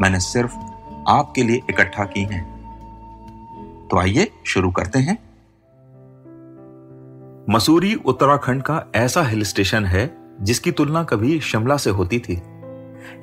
मैंने 0.00 0.20
सिर्फ़ 0.20 0.56
आपके 1.08 1.42
लिए 1.42 1.60
इकट्ठा 1.70 2.04
की 2.04 2.20
हैं। 2.20 2.54
तो 3.90 3.98
आइए 3.98 4.30
शुरू 4.44 4.70
करते 4.70 4.98
हैं। 4.98 5.18
मसूरी 7.50 7.94
उत्तराखंड 7.94 8.62
का 8.62 8.84
ऐसा 8.94 9.22
हिल 9.22 9.42
स्टेशन 9.42 9.84
है 9.84 10.16
जिसकी 10.40 10.72
तुलना 10.72 11.04
कभी 11.04 11.40
शिमला 11.40 11.76
से 11.76 11.90
होती 11.90 12.18
थी। 12.18 12.42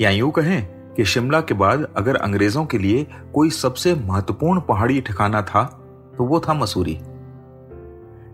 या 0.02 0.10
यूँ 0.10 0.32
कहें 0.32 0.66
कि 0.94 1.06
शिमला 1.06 1.42
के 1.42 1.54
बाद 1.54 1.94
अगर 1.98 2.16
अंग्रेज़ों 2.16 2.66
के 2.66 2.78
लिए 2.78 3.08
कोई 3.34 3.50
सबसे 3.50 3.96
महत्वपूर्ण 3.96 4.62
पहाड़ी 4.62 5.02
ठिकाना 5.02 5.42
था 5.42 5.64
तो 6.18 6.24
वो 6.24 6.40
था 6.40 6.54
मसूरी। 6.54 7.00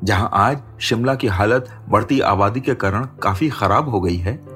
जहाँ 0.04 0.30
आज 0.34 0.62
शिमला 0.82 1.16
की 1.16 1.28
हालत 1.28 1.86
बढ़ती 1.90 2.20
आबादी 2.20 2.60
के 2.60 2.76
कारण 2.76 3.06
काफ़ी 3.06 3.50
खराब 3.50 3.90
हो 3.90 4.02
गई 4.02 4.18
है 4.18 4.47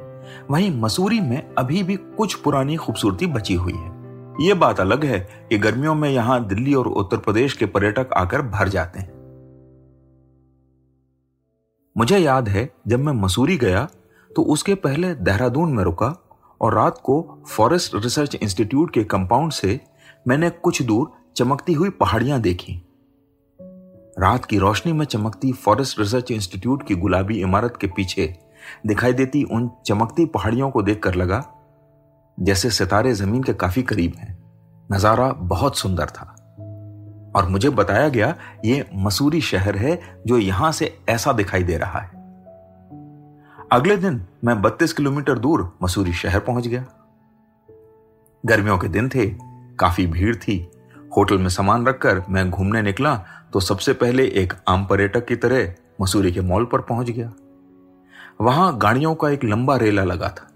वहीं 0.49 0.69
मसूरी 0.81 1.19
में 1.19 1.53
अभी 1.55 1.83
भी 1.83 1.95
कुछ 1.95 2.33
पुरानी 2.35 2.75
खूबसूरती 2.75 3.27
बची 3.27 3.53
हुई 3.53 3.73
है। 3.73 3.89
ये 4.41 4.53
बात 4.53 4.79
अलग 4.79 5.05
है 5.05 5.19
कि 5.49 5.57
गर्मियों 5.57 5.95
में 5.95 6.09
यहाँ 6.09 6.43
दिल्ली 6.47 6.73
और 6.73 6.87
उत्तर 6.87 7.17
प्रदेश 7.17 7.53
के 7.53 7.65
पर्यटक 7.65 8.13
आकर 8.13 8.41
भर 8.41 8.67
जाते 8.67 8.99
हैं। 8.99 9.09
मुझे 11.95 12.17
याद 12.17 12.49
है, 12.49 12.69
जब 12.87 12.99
मैं 12.99 13.13
मसूरी 13.13 13.57
गया 13.57 13.87
तो 14.31 14.43
उसके 14.43 14.75
पहले 14.75 15.13
देहरादून 15.15 15.73
में 15.73 15.83
रुका 15.83 16.13
और 16.61 16.73
रात 16.73 17.01
को 17.03 17.43
फॉरेस्ट 17.47 17.95
रिसर्च 17.95 18.35
इंस्टीट्यूट 18.35 18.93
के 18.93 19.03
कंपाउंड 19.03 19.51
से 19.51 19.79
मैंने 20.27 20.49
कुछ 20.49 20.81
दूर 20.81 21.11
चमकती 21.35 21.73
हुई 21.73 21.89
पहाड़ियाँ 21.89 22.39
देखी। 22.41 22.81
रात 24.19 24.45
की 24.45 24.57
रोशनी 24.57 24.93
में 24.93 25.05
चमकती 25.05 25.51
फॉरेस्ट 25.53 25.99
रिसर्च 25.99 26.31
इंस्टीट्यूट 26.31 26.83
की 26.83 26.95
गुलाबी 26.95 27.39
इमारत 27.41 27.77
के 27.81 27.87
पीछे 27.87 28.27
दिखाई 28.87 29.13
देती 29.13 29.43
उन 29.43 29.69
चमकती 29.85 30.25
पहाड़ियों 30.25 30.69
को 30.71 30.81
देखकर 30.81 31.15
लगा, 31.15 31.43
जैसे 32.37 32.69
सितारे 32.69 33.13
ज़मीन 33.13 33.43
के 33.43 33.53
काफ़ी 33.53 33.83
करीब 33.83 34.15
हैं। 34.17 34.37
नज़ारा 34.89 35.31
बहुत 35.31 35.77
सुंदर 35.77 36.05
था। 36.05 36.35
और 37.35 37.47
मुझे 37.49 37.69
बताया 37.69 38.07
गया, 38.09 38.35
ये 38.65 38.85
मसूरी 38.95 39.41
शहर 39.41 39.77
है 39.77 39.99
जो 40.27 40.37
यहाँ 40.37 40.71
से 40.71 40.97
ऐसा 41.09 41.33
दिखाई 41.33 41.63
दे 41.63 41.77
रहा 41.77 41.99
है। 41.99 42.19
अगले 43.71 43.97
दिन 43.97 44.21
मैं 44.43 44.61
32 44.61 44.93
किलोमीटर 44.93 45.39
दूर 45.39 45.71
मसूरी 45.83 46.13
शहर 46.13 46.39
पहुँच 46.39 46.67
गया। 46.67 46.85
गर्मियों 48.43 48.77
के 48.77 48.87
दिन 48.87 49.09
थे, 49.09 49.27
काफ़ी 49.79 50.07
भीड़ 50.07 50.35
थी। 50.35 50.57
होटल 51.17 51.37
में 51.37 51.49
सामान 51.49 51.85
रखकर 51.87 52.23
मैं 52.29 52.49
घूमने 52.49 52.81
निकला 52.81 53.15
तो 53.53 53.59
सबसे 53.59 53.93
पहले 53.93 54.25
एक 54.35 54.53
आम 54.67 54.85
पर्यटक 54.85 55.25
की 55.25 55.35
तरह 55.35 55.73
मसूरी 56.01 56.31
के 56.31 56.41
मॉल 56.41 56.65
पर 56.65 56.81
पहुँच 56.81 57.09
गया। 57.09 57.31
वहाँ 58.41 58.77
गाड़ियों 58.77 59.13
का 59.15 59.29
एक 59.29 59.43
लंबा 59.43 59.75
रेला 59.77 60.03
लगा 60.03 60.27
था। 60.29 60.47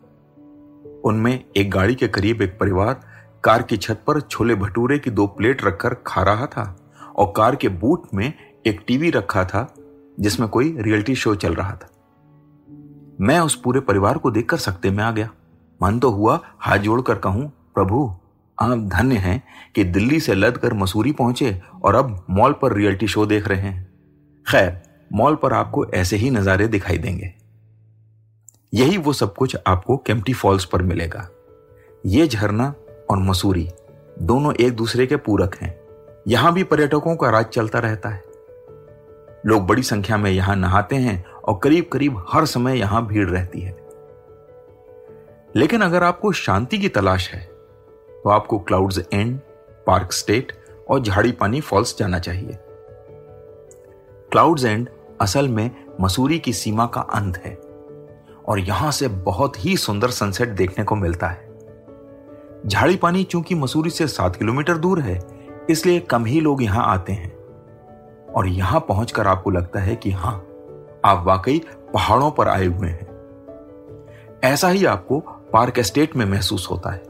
उनमें 1.06 1.44
एक 1.58 1.70
गाड़ी 1.72 1.96
के 1.96 2.08
करीब 2.08 2.42
एक 2.42 2.58
परिवार 2.60 3.02
कार 3.44 3.62
की 3.62 3.78
छत 3.78 4.02
पर 4.08 4.20
छोले 4.22 4.56
भटूरे 4.56 4.98
की 5.00 5.10
दो 5.10 5.26
प्लेट 5.28 5.64
रखकर 5.66 5.94
खा 6.08 6.22
रहा 6.24 6.46
था 6.46 6.64
और 7.16 7.32
कार 7.38 7.56
के 7.56 7.70
बूट 7.70 8.08
में 8.14 8.34
एक 8.68 8.82
टीवी 8.88 9.10
रखा 9.10 9.44
था, 9.46 9.68
जिसमें 10.20 10.48
कोई 10.50 10.76
रियलिटी 10.80 11.16
शो 11.16 11.36
चल 11.36 11.54
रहा 11.54 11.74
था। 11.74 11.90
मैं 13.22 13.40
उस 13.40 13.56
पूरे 13.56 13.80
परिवार 13.82 14.18
को 14.18 14.32
देखकर 14.32 14.58
सकते 14.58 14.92
में 14.92 15.04
आ 15.04 15.12
गया। 15.12 15.30
मन 15.82 16.00
तो 16.00 16.10
हुआ 16.10 16.40
हाथ 16.60 16.78
जोड़कर 16.80 17.16
कहूँ, 17.18 17.48
प्रभु, 17.76 18.12
आप 18.58 18.78
धन्य 18.90 19.16
हैं 19.18 19.42
कि 19.76 19.84
दिल्ली 19.84 20.20
से 20.20 20.36
लद 20.36 20.58
कर 20.58 20.74
मसूरी 20.74 21.12
पहुँचे 21.12 21.60
और 21.84 21.96
अब 21.96 22.26
मॉल 22.30 22.56
पर 22.62 22.74
रियलिटी 22.74 23.08
शो 23.08 23.26
देख 23.26 23.48
रहे 23.48 23.62
हैं। 23.62 23.88
खैर, 24.46 24.82
मॉल 25.14 25.36
पर 25.36 25.54
आपको 25.54 25.86
ऐसे 25.86 26.16
ही 26.18 26.30
नज़ारे 26.32 26.68
दिखाई 26.68 26.98
देंगे। 26.98 27.34
यही 28.74 28.98
वो 28.98 29.14
सब 29.14 29.34
कुछ 29.36 29.56
आपको 29.68 29.98
केम्प्टी 29.98 30.34
फॉल्स 30.34 30.66
पर 30.66 30.82
मिलेगा। 30.82 31.28
ये 32.04 32.28
झरना 32.28 32.74
और 33.10 33.18
मसूरी 33.20 33.68
दोनों 34.22 34.54
एक 34.56 34.76
दूसरे 34.76 35.06
के 35.08 35.16
पूरक 35.18 35.56
हैं। 35.56 35.76
यहाँ 36.28 36.54
भी 36.54 36.64
पर्यटकों 36.64 37.16
का 37.16 37.30
राज 37.30 37.46
चलता 37.46 37.80
रहता 37.80 38.10
है। 38.10 38.24
लोग 39.46 39.66
बड़ी 39.68 39.84
संख्या 39.84 40.18
में 40.18 40.30
यहाँ 40.32 40.56
नहाते 40.56 40.96
हैं 40.96 41.24
और 41.26 41.60
करीब 41.64 41.90
करीब 41.94 42.24
हर 42.30 42.46
समय 42.46 42.80
यहाँ 42.80 43.06
भीड़ 43.08 43.28
रहती 43.30 43.62
है। 43.62 43.76
लेकिन 45.56 45.82
अगर 45.82 46.04
आपको 46.04 46.32
शांति 46.32 46.78
की 46.78 46.90
तलाश 46.90 47.30
है 47.30 47.42
तो 48.24 48.30
आपको 48.30 48.60
क्लाउड्स 48.60 49.00
एंड 49.14 49.40
पार्क 49.88 50.12
स्टेट 50.12 50.52
और 50.90 51.02
झाड़ी 51.02 51.32
पानी 51.32 51.62
फॉल्स 51.62 51.98
जाना 52.00 52.20
चाहिए। 52.20 52.58
क्लाउड्स 54.32 54.66
एंड 54.66 54.90
असल 55.22 55.48
में 55.48 55.70
मसूरी 56.02 56.40
की 56.40 56.54
सीमा 56.54 56.86
का 56.86 57.02
अंत 57.02 57.38
है। 57.38 57.58
और 58.48 58.60
यहाँ 58.60 58.92
से 58.92 59.08
बहुत 59.08 59.66
ही 59.66 59.78
सुंदर 59.78 60.10
सनसेट 60.10 60.50
देखने 60.50 60.84
को 60.84 60.96
मिलता 60.96 61.28
है। 61.28 61.54
झाड़ी 62.68 62.96
पानी 62.96 63.24
चूँकि 63.24 63.56
मसूरी 63.56 63.90
से 63.90 64.08
सात 64.08 64.36
किलोमीटर 64.36 64.78
दूर 64.78 65.00
है, 65.00 65.20
इसलिए 65.70 66.00
कम 66.00 66.26
ही 66.26 66.40
लोग 66.42 66.64
यहाँ 66.64 66.86
आते 66.88 67.14
हैं। 67.14 67.34
और 68.34 68.48
यहाँ 68.48 68.80
पहुंचकर 68.80 69.28
आपको 69.28 69.50
लगता 69.50 69.80
है 69.80 69.96
कि 69.96 70.12
हाँ, 70.12 70.36
आप 71.06 71.24
वाकई 71.26 71.62
पहाड़ों 71.94 72.32
पर 72.32 72.48
आए 72.48 72.66
हुए 72.66 72.90
हैं। 72.90 73.08
ऐसा 74.44 74.68
ही 74.68 74.86
आपको 74.86 75.20
पार्क 75.54 75.80
एस्टेट 75.80 76.16
में 76.16 76.26
महसूस 76.26 76.68
होता 76.72 76.92
है। 76.92 77.04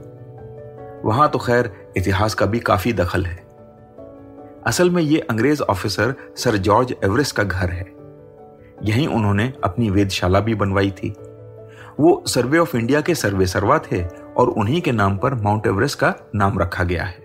वहाँ 1.06 1.30
तो 1.30 1.40
खैर 1.40 1.72
इतिहास 1.98 2.34
का 2.34 2.46
भी 2.46 2.60
काफ़ी 2.60 2.94
दखल 2.94 3.26
है। 3.26 3.44
असल 4.68 4.90
में 4.90 5.02
यह 5.04 5.26
अंग्रेज़ 5.30 5.62
ऑफिसर 5.62 6.14
सर 6.38 6.58
जॉर्ज 6.58 6.96
एवरेस्ट 7.04 7.36
का 7.36 7.44
घर 7.44 7.70
है। 7.70 7.95
यहीं 8.84 9.08
उन्होंने 9.08 9.54
अपनी 9.64 9.90
वेदशाला 9.90 10.40
भी 10.40 10.56
बनवाई 10.56 10.92
थी। 10.92 11.10
वो 12.00 12.24
सर्वे 12.28 12.58
ऑफ़ 12.58 12.78
इंडिया 12.78 13.02
के 13.02 13.16
सर्वे 13.16 13.46
सर्वा 13.46 13.80
थे 13.80 14.04
और 14.38 14.50
उन्हीं 14.50 14.82
के 14.82 14.92
नाम 14.92 15.18
पर 15.18 15.34
माउंट 15.34 15.68
एवरेस्ट 15.68 16.00
का 16.00 16.14
नाम 16.36 16.60
रखा 16.60 16.84
गया 16.84 17.04
है। 17.04 17.24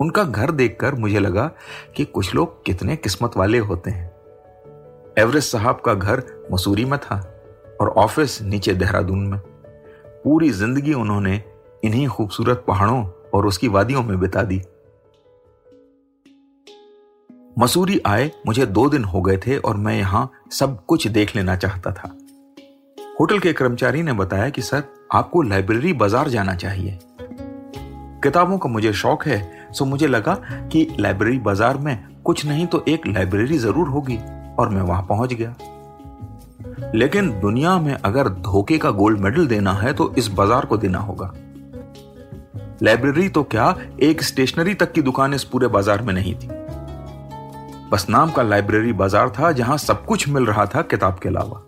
उनका 0.00 0.24
घर 0.24 0.50
देखकर 0.50 0.94
मुझे 0.94 1.18
लगा 1.18 1.50
कि 1.96 2.04
कुछ 2.04 2.34
लोग 2.34 2.64
कितने 2.64 2.96
किस्मत 2.96 3.36
वाले 3.36 3.58
होते 3.58 3.90
हैं। 3.90 4.12
एवरेस्ट 5.18 5.52
साहब 5.52 5.80
का 5.80 5.94
घर 5.94 6.22
मसूरी 6.52 6.84
में 6.84 6.98
था 6.98 7.16
और 7.80 7.88
ऑफ़िस 7.88 8.42
नीचे 8.42 8.74
देहरादून 8.74 9.26
में। 9.26 9.40
पूरी 10.24 10.50
ज़िंदगी 10.50 10.94
उन्होंने 10.94 11.42
इन्हीं 11.84 12.08
खूबसूरत 12.08 12.64
पहाड़ों 12.68 13.04
और 13.34 13.46
उसकी 13.46 13.68
वादियों 13.68 14.02
में 14.02 14.20
बिता 14.20 14.42
दी। 14.42 14.62
मसूरी 17.58 18.00
आए, 18.06 18.30
मुझे 18.46 18.64
दो 18.66 18.88
दिन 18.88 19.04
हो 19.04 19.20
गए 19.22 19.36
थे 19.36 19.56
और 19.56 19.76
मैं 19.76 19.96
यहाँ 19.98 20.30
सब 20.52 20.78
कुछ 20.86 21.06
देख 21.08 21.34
लेना 21.36 21.54
चाहता 21.56 21.90
था। 21.92 22.08
होटल 23.20 23.38
के 23.38 23.52
कर्मचारी 23.52 24.02
ने 24.02 24.12
बताया 24.12 24.48
कि, 24.48 24.62
सर, 24.62 24.82
आपको 25.12 25.42
लाइब्रेरी 25.42 25.92
बाज़ार 25.92 26.28
जाना 26.28 26.54
चाहिए। 26.54 26.98
किताबों 28.22 28.58
का 28.58 28.68
मुझे 28.68 28.92
शौक 28.92 29.26
है, 29.26 29.70
सो 29.72 29.84
मुझे 29.84 30.06
लगा 30.06 30.34
कि 30.72 30.86
लाइब्रेरी 31.00 31.38
बाज़ार 31.38 31.78
में 31.78 31.96
कुछ 32.24 32.44
नहीं 32.46 32.66
तो 32.66 32.84
एक 32.88 33.06
लाइब्रेरी 33.06 33.58
ज़रूर 33.58 33.88
होगी 33.88 34.18
और 34.58 34.68
मैं 34.68 34.82
वहाँ 34.82 35.06
पहुँच 35.08 35.32
गया। 35.32 35.54
लेकिन 36.94 37.30
दुनिया 37.40 37.78
में 37.78 37.92
अगर 37.94 38.28
धोखे 38.28 38.78
का 38.78 38.90
गोल्ड 38.90 39.20
मेडल 39.20 39.46
देना 39.46 39.72
है 39.72 39.92
तो 39.92 40.12
इस 40.18 40.28
बाज़ार 40.32 40.64
को 40.64 40.76
देना 40.76 40.98
होगा। 40.98 41.32
लाइब्रेरी 42.82 43.28
तो 43.28 43.42
क्या 43.44 43.74
एक 44.02 44.22
स्टेशनरी 44.22 44.74
तक 44.74 44.92
की 44.92 45.02
दुकान 45.02 45.34
इस 45.34 45.44
पूरे 45.44 45.68
बाज़ार 45.68 46.02
में 46.02 46.14
नहीं 46.14 46.34
थी। 46.34 46.63
बस 47.90 48.06
नाम 48.10 48.30
का 48.30 48.42
लाइब्रेरी 48.42 48.92
बाज़ार 48.92 49.30
था 49.30 49.50
जहाँ 49.52 49.76
सब 49.78 50.04
कुछ 50.04 50.28
मिल 50.28 50.46
रहा 50.46 50.66
था 50.66 50.82
किताब 50.82 51.18
के 51.18 51.28
अलावा। 51.28 51.62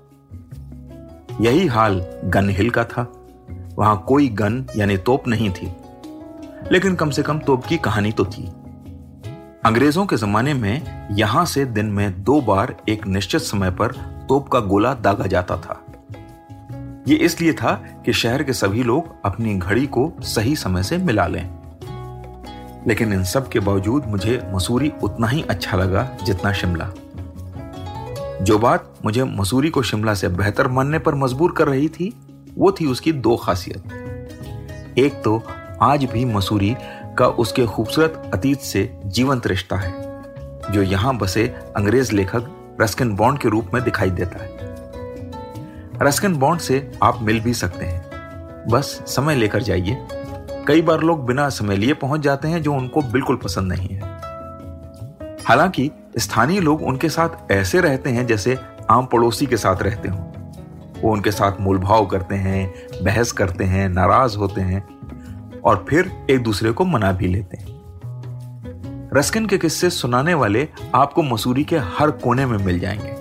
यही 1.41 1.67
हाल 1.67 2.01
गन 2.25 2.49
हिल 2.49 2.71
का 2.71 2.85
था। 2.85 3.03
वहाँ 3.77 4.05
कोई 4.09 4.29
गन 4.29 4.65
यानी 4.77 4.97
तोप 4.97 5.29
नहीं 5.29 5.51
थी। 5.51 5.73
लेकिन 6.73 6.95
कम 6.95 7.11
से 7.11 7.23
कम 7.23 7.39
तोप 7.39 7.65
की 7.65 7.79
कहानी 7.79 8.13
तो 8.13 8.25
थी। 8.25 8.45
अंग्रेज़ों 9.67 10.07
के 10.07 10.17
जमाने 10.17 10.55
में 10.55 11.09
यहाँ 11.11 11.45
से 11.45 11.65
दिन 11.65 11.87
में 11.87 12.23
दो 12.25 12.41
बार 12.41 12.77
एक 12.89 13.07
निश्चित 13.07 13.41
समय 13.41 13.71
पर 13.71 13.93
तोप 14.29 14.49
का 14.49 14.61
गोला 14.61 14.95
दागा 14.95 15.27
जाता 15.27 15.57
था। 15.57 15.83
ये 17.09 17.17
इसलिए 17.17 17.53
था 17.53 17.73
कि 18.05 18.13
शहर 18.13 18.43
के 18.43 18.53
सभी 18.53 18.83
लोग 18.83 19.15
अपनी 19.25 19.55
घड़ी 19.55 19.87
को 19.87 20.13
सही 20.21 20.57
समय 20.57 20.83
से 20.83 20.99
मिला 20.99 21.27
लें। 21.27 21.56
लेकिन 22.87 23.13
इन 23.13 23.25
सब 23.25 23.49
के 23.49 23.61
बावजूद 23.61 24.05
मुझे 24.07 24.43
मसूरी 24.55 24.93
उतना 25.03 25.27
ही 25.27 25.43
अच्छा 25.43 25.77
लगा 25.77 26.17
जितना 26.23 26.53
शिमला। 26.53 26.91
जो 28.43 28.59
बात 28.59 28.95
मुझे 29.05 29.25
मसूरी 29.25 29.71
को 29.71 29.83
शिमला 29.83 30.15
से 30.15 30.29
बेहतर 30.29 30.69
मानने 30.69 30.99
पर 30.99 31.15
मजबूर 31.15 31.53
कर 31.53 31.69
रही 31.69 31.89
थी, 31.89 32.15
वो 32.59 32.73
थी 32.73 32.87
उसकी 32.87 33.13
दो 33.13 33.37
खासियत। 33.37 33.83
एक 34.99 35.23
तो 35.25 35.43
आज 35.83 36.05
भी 36.05 36.25
मसूरी 36.25 36.77
का 37.19 37.27
उसके 37.27 37.67
खूबसूरत 37.67 38.31
अतीत 38.35 38.61
से 38.61 39.01
जीवंत 39.07 39.47
रिश्ता 39.47 39.77
है, 39.77 40.23
जो 40.73 40.83
यहाँ 40.83 41.17
बसे 41.17 41.49
अंग्रेज़ 41.77 42.13
लेखक 42.13 42.49
रस्किन 42.81 43.17
बॉन्ड 43.17 43.39
के 43.39 43.49
रूप 43.49 43.71
में 43.75 43.85
दिखाई 43.85 44.11
देता 44.11 44.45
है। 44.45 44.51
रस्किन 46.03 46.37
बॉन्ड 46.37 46.61
से 46.61 46.93
आप 47.03 47.23
मिल 47.23 47.41
भी 47.41 47.55
सकते 47.55 47.85
हैं। 47.85 48.07
बस 48.71 49.03
समय 49.07 49.35
लेकर 49.35 49.63
जाइए। 49.63 50.07
कई 50.69 50.83
बार 50.83 51.01
लोग 51.01 51.27
बिना 51.27 51.49
समय 51.49 51.77
लिए 51.77 51.95
पहुँच 51.95 52.21
जाते 52.21 52.49
हैं 52.49 52.63
जो 52.63 52.75
उनको 52.75 53.03
बिल्कुल 53.03 53.37
पसंद 53.37 53.73
नहीं 53.73 53.89
है। 53.89 54.01
हालाँकि, 55.45 55.91
स्थानीय 56.19 56.61
लोग 56.61 56.83
उनके 56.83 57.09
साथ 57.09 57.53
ऐसे 57.53 57.81
रहते 57.81 58.11
हैं 58.11 58.27
जैसे 58.27 58.59
आम 58.91 59.07
पड़ोसी 59.07 59.47
के 59.47 59.57
साथ 59.57 59.83
रहते 59.83 60.09
हो। 60.09 60.33
वो 61.03 61.13
उनके 61.13 61.31
साथ 61.31 61.53
मूलभाव 61.61 62.07
करते 62.07 62.35
हैं, 62.35 62.75
बहस 63.03 63.33
करते 63.33 63.65
हैं, 63.65 63.89
नाराज़ 63.89 64.37
होते 64.37 64.61
हैं 64.61 65.01
और 65.61 65.87
फिर 65.89 66.27
एक 66.31 66.43
दूसरे 66.43 66.73
को 66.73 66.85
मना 66.85 67.13
भी 67.13 67.27
लेते 67.29 67.57
हैं। 67.57 67.67
रस्किन 69.15 69.47
के 69.47 69.59
किस्से 69.59 69.91
सुनाने 69.91 70.35
वाले 70.35 70.69
आपको 70.95 71.23
मसूरी 71.23 71.65
के 71.65 71.79
हर 71.79 72.11
कोने 72.11 72.47
में 72.47 72.59
मिल 72.59 72.79
जाएँगे। 72.79 73.15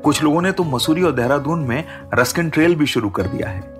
कुछ 0.00 0.22
लोगों 0.22 0.42
ने 0.42 0.52
तो 0.52 0.64
मसूरी 0.64 1.02
और 1.02 1.12
देहरादून 1.12 1.60
में 1.60 1.84
रस्किन 2.14 2.50
ट्रेल 2.50 2.74
भी 2.74 2.86
शुरू 2.86 3.10
कर 3.10 3.22
दिया 3.22 3.48
है। 3.48 3.73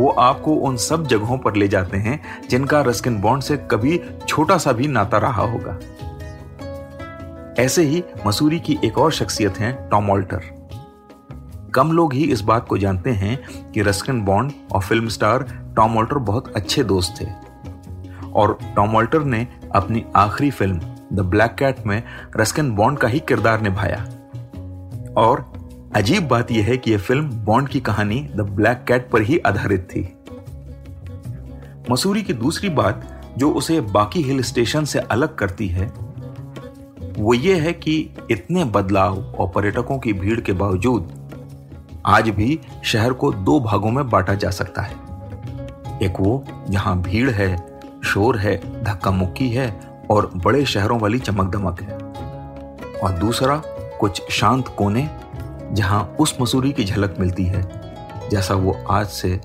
वो 0.00 0.08
आपको 0.08 0.54
उन 0.54 0.76
सब 0.76 1.06
जगहों 1.06 1.38
पर 1.38 1.56
ले 1.56 1.68
जाते 1.68 1.96
हैं, 1.96 2.20
जिनका 2.50 2.80
रस्किन 2.80 3.20
बॉन्ड 3.20 3.42
से 3.42 3.56
कभी 3.56 4.00
छोटा 4.28 4.58
सा 4.58 4.72
भी 4.72 4.88
नाता 4.88 5.18
रहा 5.18 5.42
होगा। 5.42 5.78
ऐसे 7.62 7.82
ही 7.82 8.04
मसूरी 8.26 8.60
की 8.60 8.78
एक 8.84 8.98
और 8.98 9.12
शख्सियत 9.12 9.58
है 9.58 9.88
टॉम 9.88 10.10
ऑल्टर। 10.10 10.40
कम 11.74 11.92
लोग 11.92 12.12
ही 12.12 12.24
इस 12.24 12.40
बात 12.40 12.66
को 12.68 12.78
जानते 12.78 13.10
हैं 13.10 13.38
कि 13.72 13.82
रस्किन 13.82 14.20
बॉन्ड 14.22 14.52
और 14.72 14.82
फ़िल्म 14.82 15.08
स्टार 15.08 15.42
टॉम 15.76 15.98
ऑल्टर 15.98 16.18
बहुत 16.18 16.52
अच्छे 16.56 16.84
दोस्त 16.84 17.14
थे। 17.20 17.26
और 18.32 18.58
टॉम 18.76 18.96
ऑल्टर 18.96 19.22
ने 19.22 19.46
अपनी 19.74 20.04
आखिरी 20.16 20.50
फ़िल्म, 20.50 20.80
द 21.12 21.20
ब्लैक 21.20 21.54
कैट 21.54 21.86
में 21.86 22.02
रस्किन 22.36 22.70
बॉन्ड 22.74 22.98
का 22.98 23.08
ही 23.08 23.20
किरदार 23.20 23.60
निभाया। 23.60 24.04
और 25.16 25.53
अजीब 25.94 26.28
बात 26.28 26.50
यह 26.52 26.64
है 26.64 26.76
कि 26.76 26.90
यह 26.90 26.98
फ़िल्म 26.98 27.30
बॉन्ड 27.30 27.68
की 27.68 27.80
कहानी 27.80 28.20
द 28.36 28.40
ब्लैक 28.40 28.84
कैट 28.88 29.10
पर 29.10 29.22
ही 29.22 29.38
आधारित 29.38 29.88
थी। 29.90 30.00
मसूरी 31.90 32.22
की 32.22 32.32
दूसरी 32.32 32.68
बात 32.68 33.20
जो 33.38 33.50
उसे 33.50 33.80
बाकी 33.80 34.22
हिल 34.22 34.42
स्टेशन 34.42 34.84
से 34.84 34.98
अलग 34.98 35.34
करती 35.34 35.68
है, 35.68 35.86
वो 37.18 37.34
ये 37.34 37.54
है 37.54 37.72
कि 37.72 38.10
इतने 38.30 38.64
बदलाव 38.64 39.18
और 39.18 39.48
पर्यटकों 39.48 39.98
की 39.98 40.12
भीड़ 40.12 40.40
के 40.40 40.52
बावजूद 40.52 41.12
आज 42.06 42.28
भी 42.28 42.60
शहर 42.84 43.12
को 43.12 43.32
दो 43.32 43.60
भागों 43.60 43.90
में 43.90 44.10
बांटा 44.10 44.34
जा 44.34 44.50
सकता 44.50 44.82
है। 44.82 44.94
एक 46.02 46.20
वो 46.20 46.44
जहाँ 46.70 47.02
भीड़ 47.02 47.30
है, 47.30 47.80
शोर 48.04 48.38
है 48.38 48.56
धक्का 48.84 49.10
मुक्की 49.10 49.50
है 49.50 49.70
और 50.10 50.30
बड़े 50.36 50.64
शहरों 50.66 51.00
वाली 51.00 51.18
चमक 51.18 51.52
दमक 51.52 51.82
है। 51.82 51.98
और 52.98 53.18
दूसरा, 53.18 53.62
कुछ 54.00 54.30
शांत 54.30 54.68
कोने 54.68 55.10
जहाँ 55.74 56.04
उस 56.20 56.36
मसूरी 56.40 56.72
की 56.72 56.84
झलक 56.84 57.14
मिलती 57.20 57.44
है, 57.44 57.62
जैसा 58.30 58.54
वो 58.54 58.72
आज 58.90 59.06
से 59.08 59.40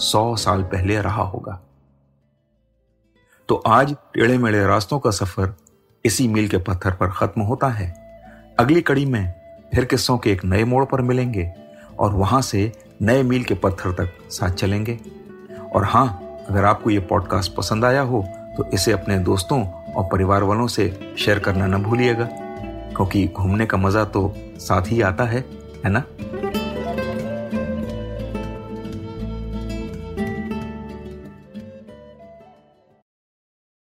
सौ 0.00 0.34
साल 0.36 0.62
पहले 0.64 1.00
रहा 1.00 1.22
होगा। 1.24 1.60
तो 3.48 3.54
आज 3.56 3.92
टेढ़े 4.14 4.36
मेढ़े 4.38 4.64
रास्तों 4.66 4.98
का 4.98 5.10
सफ़र 5.10 5.54
इसी 6.04 6.26
मील 6.28 6.48
के 6.48 6.58
पत्थर 6.58 6.92
पर 6.92 7.10
खत्म 7.10 7.42
होता 7.42 7.68
है। 7.68 7.88
अगली 8.58 8.80
कड़ी 8.82 9.04
में 9.06 9.34
फिर 9.74 9.84
किस्सों 9.84 10.16
के 10.18 10.30
एक 10.32 10.44
नए 10.44 10.64
मोड़ 10.64 10.84
पर 10.84 11.00
मिलेंगे 11.02 11.50
और 11.98 12.12
वहाँ 12.12 12.40
से 12.42 12.70
नए 13.02 13.22
मील 13.22 13.44
के 13.44 13.54
पत्थर 13.54 13.92
तक 13.94 14.30
साथ 14.30 14.50
चलेंगे। 14.52 14.98
और 15.74 15.84
हाँ 15.84 16.06
अगर 16.48 16.64
आपको 16.64 16.90
ये 16.90 17.00
पॉडकास्ट 17.02 17.54
पसंद 17.54 17.84
आया 17.84 18.00
हो 18.02 18.22
तो 18.56 18.64
इसे 18.74 18.92
अपने 18.92 19.18
दोस्तों 19.20 19.64
और 19.64 20.08
परिवार 20.12 20.42
वालों 20.42 20.66
से 20.68 20.88
शेयर 21.18 21.38
करना 21.38 21.66
न 21.66 21.82
भूलिएगा, 21.82 22.28
क्योंकि 22.30 23.26
घूमने 23.28 23.66
का 23.66 23.78
मज़ा 23.78 24.04
तो 24.06 24.32
साथ 24.58 24.90
ही 24.90 25.00
आता 25.02 25.24
है। 25.24 25.44
है 25.84 25.90
ना? 25.90 26.04